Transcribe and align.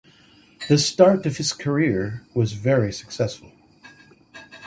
The 0.67 0.79
start 0.79 1.27
of 1.27 1.37
his 1.37 1.53
career 1.53 2.25
was 2.33 2.53
very 2.53 2.91
successful. 2.91 3.51